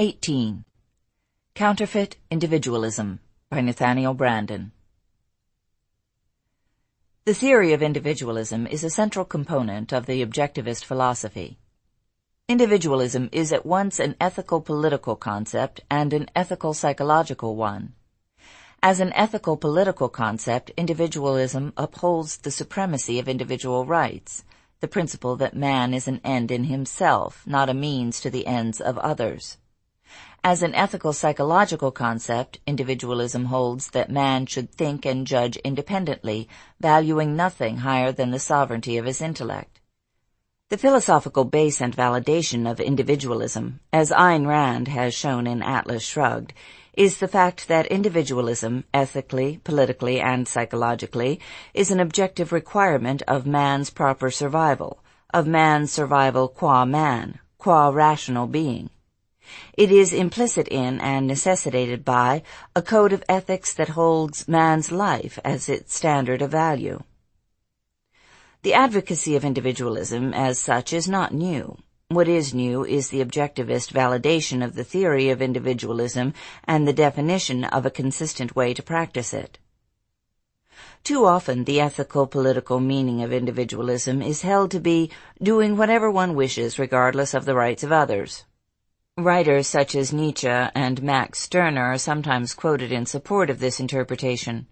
[0.00, 0.64] 18.
[1.56, 3.18] Counterfeit Individualism
[3.50, 4.70] by Nathaniel Branden.
[7.24, 11.58] The theory of individualism is a central component of the objectivist philosophy.
[12.46, 17.94] Individualism is at once an ethical political concept and an ethical psychological one.
[18.80, 24.44] As an ethical political concept, individualism upholds the supremacy of individual rights,
[24.78, 28.80] the principle that man is an end in himself, not a means to the ends
[28.80, 29.58] of others.
[30.44, 36.48] As an ethical psychological concept, individualism holds that man should think and judge independently,
[36.80, 39.80] valuing nothing higher than the sovereignty of his intellect.
[40.70, 46.52] The philosophical base and validation of individualism, as Ayn Rand has shown in Atlas Shrugged,
[46.92, 51.40] is the fact that individualism, ethically, politically, and psychologically,
[51.74, 55.02] is an objective requirement of man's proper survival,
[55.32, 58.90] of man's survival qua man, qua rational being.
[59.74, 62.42] It is implicit in and necessitated by
[62.74, 67.02] a code of ethics that holds man's life as its standard of value.
[68.62, 71.78] The advocacy of individualism as such is not new.
[72.08, 76.32] What is new is the objectivist validation of the theory of individualism
[76.64, 79.58] and the definition of a consistent way to practice it.
[81.04, 85.10] Too often the ethical political meaning of individualism is held to be
[85.42, 88.44] doing whatever one wishes regardless of the rights of others.
[89.18, 94.68] Writers such as Nietzsche and Max Stirner are sometimes quoted in support of this interpretation.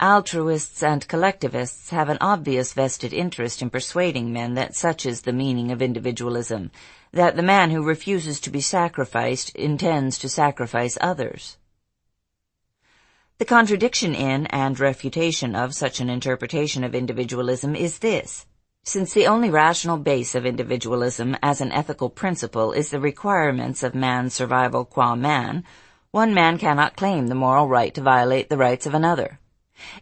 [0.00, 5.32] Altruists and collectivists have an obvious vested interest in persuading men that such is the
[5.34, 6.70] meaning of individualism,
[7.12, 11.58] that the man who refuses to be sacrificed intends to sacrifice others.
[13.36, 18.46] The contradiction in and refutation of such an interpretation of individualism is this.
[18.88, 23.96] Since the only rational base of individualism as an ethical principle is the requirements of
[23.96, 25.64] man's survival qua man,
[26.12, 29.40] one man cannot claim the moral right to violate the rights of another.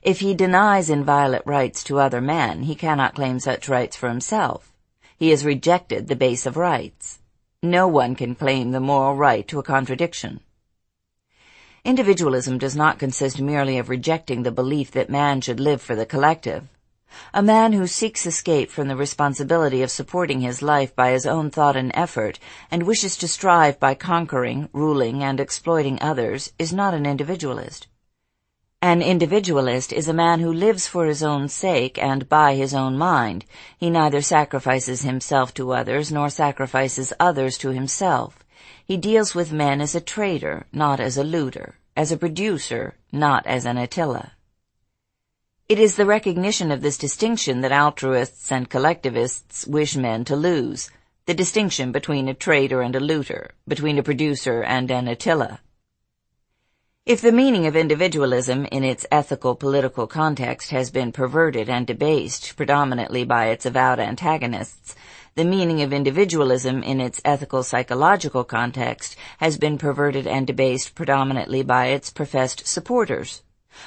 [0.02, 4.70] If he denies inviolate rights to other men, he cannot claim such rights for himself.
[5.17, 7.20] He has rejected the base of rights.
[7.62, 10.40] No one can claim the moral right to a contradiction.
[11.86, 16.05] Individualism does not consist merely of rejecting the belief that man should live for the
[16.05, 16.68] collective.
[17.33, 21.51] A man who seeks escape from the responsibility of supporting his life by his own
[21.51, 26.92] thought and effort, and wishes to strive by conquering, ruling, and exploiting others, is not
[26.92, 27.86] an individualist.
[28.83, 32.98] An individualist is a man who lives for his own sake and by his own
[32.98, 33.47] mind.
[33.79, 38.45] He neither sacrifices himself to others nor sacrifices others to himself.
[38.85, 43.47] He deals with men as a trader, not as a looter, as a producer, not
[43.47, 44.33] as an Attila.
[45.67, 50.91] It is the recognition of this distinction that altruists and collectivists wish men to lose,
[51.25, 55.61] the distinction between a trader and a looter, between a producer and an Attila.
[57.07, 62.57] If the meaning of individualism in its ethical political context has been perverted and debased
[62.57, 64.95] predominantly by its avowed antagonists,
[65.35, 71.63] the meaning of individualism in its ethical psychological context has been perverted and debased predominantly
[71.63, 73.41] by its professed supporters,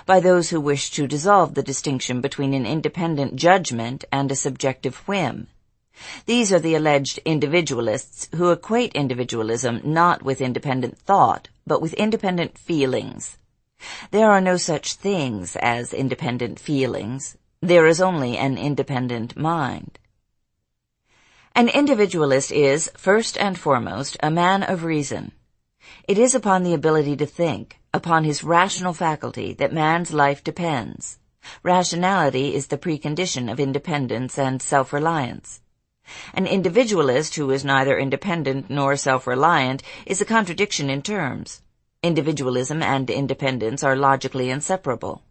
[0.06, 4.98] by those who wish to dissolve the distinction between an independent judgment and a subjective
[5.08, 5.48] whim.
[6.26, 12.58] These are the alleged individualists who equate individualism not with independent thought, but with independent
[12.58, 13.38] feelings.
[14.12, 17.38] There are no such things as independent feelings.
[17.62, 20.00] There is only an independent mind.
[21.56, 25.32] An individualist is, first and foremost, a man of reason.
[26.08, 31.20] It is upon the ability to think, upon his rational faculty, that man's life depends.
[31.64, 35.62] Rationality is the precondition of independence and self-reliance.
[36.34, 41.62] An individualist who is neither independent nor self-reliant is a contradiction in terms.
[42.04, 45.24] Individualism and independence are logically inseparable.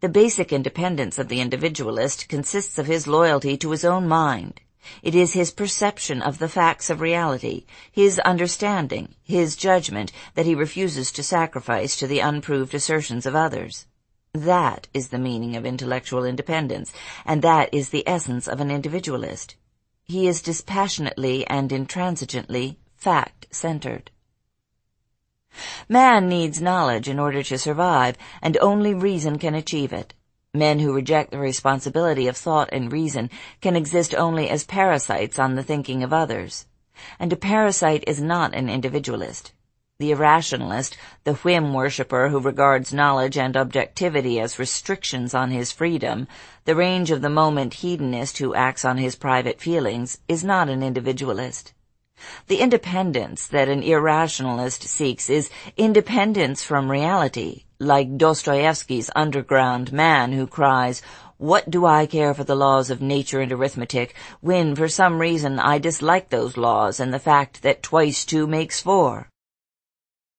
[0.00, 4.60] The basic independence of the individualist consists of his loyalty to his own mind.
[5.02, 10.54] It is his perception of the facts of reality, his understanding, his judgment that he
[10.54, 13.86] refuses to sacrifice to the unproved assertions of others.
[14.32, 16.92] That is the meaning of intellectual independence,
[17.24, 19.54] and that is the essence of an individualist.
[20.02, 24.10] He is dispassionately and intransigently fact-centered.
[25.88, 30.14] Man needs knowledge in order to survive, and only reason can achieve it.
[30.56, 33.28] Men who reject the responsibility of thought and reason
[33.60, 36.66] can exist only as parasites on the thinking of others.
[37.18, 39.52] And a parasite is not an individualist.
[39.98, 46.28] The irrationalist, the whim worshipper who regards knowledge and objectivity as restrictions on his freedom,
[46.66, 50.84] the range of the moment hedonist who acts on his private feelings, is not an
[50.84, 51.72] individualist.
[52.46, 60.46] The independence that an irrationalist seeks is independence from reality, like Dostoevsky's underground man who
[60.46, 61.02] cries,
[61.36, 65.58] what do I care for the laws of nature and arithmetic when for some reason
[65.58, 69.28] I dislike those laws and the fact that twice two makes four?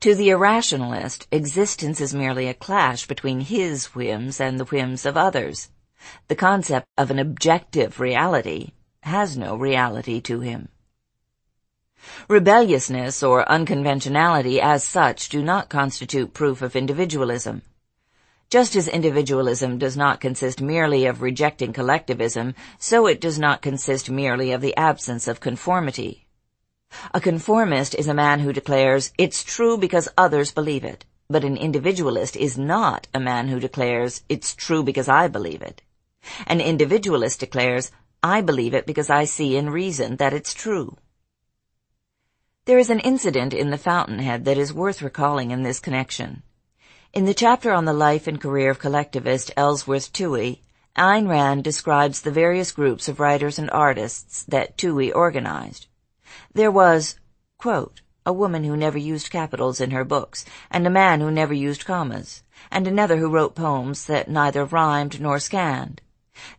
[0.02, 5.18] To the irrationalist, existence is merely a clash between his whims and the whims of
[5.18, 5.70] others.
[6.28, 8.72] The concept of an objective reality
[9.02, 10.70] has no reality to him.
[12.28, 17.62] Rebelliousness or unconventionality as such do not constitute proof of individualism.
[18.50, 24.10] Just as individualism does not consist merely of rejecting collectivism, so it does not consist
[24.10, 26.26] merely of the absence of conformity.
[27.14, 31.58] A conformist is a man who declares, it's true because others believe it, but an
[31.58, 35.82] individualist is not a man who declares, it's true because I believe it.
[36.46, 37.92] An individualist declares,
[38.22, 40.98] I believe it because I see in reason that it's true.
[42.66, 46.42] There is an incident in the Fountainhead that is worth recalling in this connection.
[47.14, 50.62] In the chapter on the life and career of collectivist Ellsworth Toohey,
[50.98, 55.86] Ayn Rand describes the various groups of writers and artists that Toohey organized.
[56.56, 57.20] There was,
[57.60, 61.54] quote, a woman who never used capitals in her books, and a man who never
[61.54, 62.42] used commas,
[62.72, 66.02] and another who wrote poems that neither rhymed nor scanned.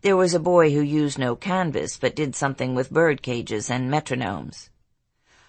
[0.02, 3.90] There was a boy who used no canvas, but did something with bird cages and
[3.90, 4.68] metronomes.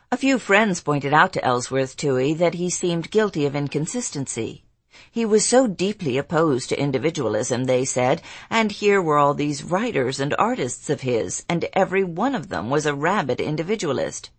[0.10, 4.64] A few friends pointed out to Ellsworth Toohey that he seemed guilty of inconsistency.
[5.12, 10.22] He was so deeply opposed to individualism, they said, and here were all these writers
[10.22, 14.30] and artists of his, and every one of them was a rabid individualist.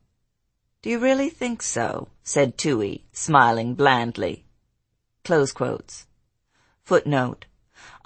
[0.81, 2.09] Do you really think so?
[2.23, 4.47] said Toohey, smiling blandly.
[5.23, 6.07] Close quotes.
[6.83, 7.45] Footnote.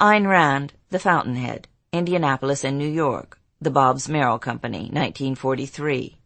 [0.00, 6.18] Ayn Rand, The Fountainhead, Indianapolis and New York, The Bobbs-Merrill Company, 1943.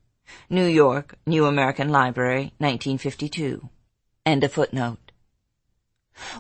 [0.51, 3.69] New York, New American Library, 1952.
[4.25, 4.99] End of footnote.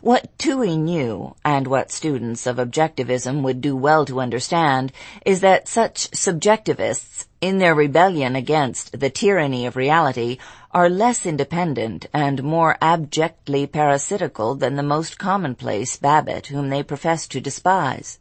[0.00, 4.90] What Toohey knew, and what students of objectivism would do well to understand,
[5.26, 10.38] is that such subjectivists, in their rebellion against the tyranny of reality,
[10.70, 17.26] are less independent and more abjectly parasitical than the most commonplace Babbitt whom they profess
[17.28, 18.18] to despise.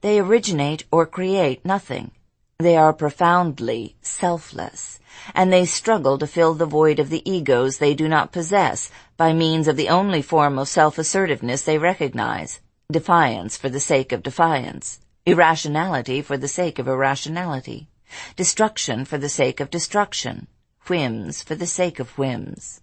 [0.00, 2.12] They originate or create nothing.
[2.62, 5.00] They are profoundly selfless,
[5.34, 9.32] and they struggle to fill the void of the egos they do not possess by
[9.32, 15.00] means of the only form of self-assertiveness they recognize, defiance for the sake of defiance,
[15.26, 17.88] irrationality for the sake of irrationality,
[18.36, 20.46] destruction for the sake of destruction,
[20.86, 22.80] whims for the sake of whims.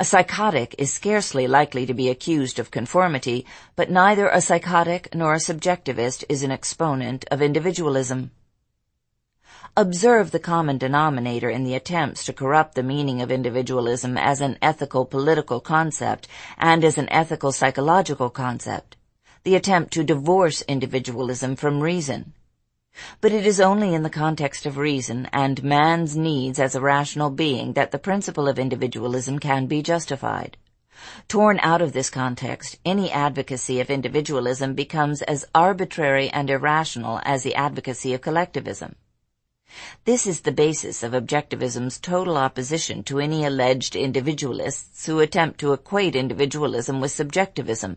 [0.00, 3.44] A psychotic is scarcely likely to be accused of conformity,
[3.76, 8.30] but neither a psychotic nor a subjectivist is an exponent of individualism.
[9.76, 14.56] Observe the common denominator in the attempts to corrupt the meaning of individualism as an
[14.62, 18.96] ethical political concept and as an ethical psychological concept.
[19.42, 22.34] The attempt to divorce individualism from reason.
[23.20, 27.30] But it is only in the context of reason and man's needs as a rational
[27.30, 30.56] being that the principle of individualism can be justified.
[31.26, 37.42] Torn out of this context, any advocacy of individualism becomes as arbitrary and irrational as
[37.42, 38.94] the advocacy of collectivism.
[40.04, 45.72] This is the basis of objectivism's total opposition to any alleged individualists who attempt to
[45.72, 47.96] equate individualism with subjectivism.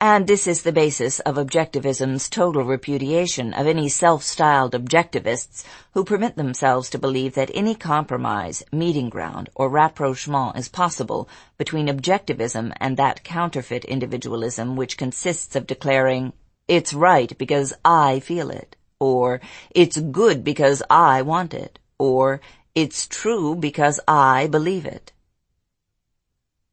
[0.00, 6.36] And this is the basis of objectivism's total repudiation of any self-styled objectivists who permit
[6.36, 11.28] themselves to believe that any compromise, meeting ground, or rapprochement is possible
[11.58, 16.32] between objectivism and that counterfeit individualism which consists of declaring,
[16.68, 19.40] it's right because I feel it or
[19.70, 22.40] it's good because I want it, or
[22.74, 25.12] it's true because I believe it.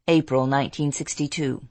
[0.08, 1.64] April 1962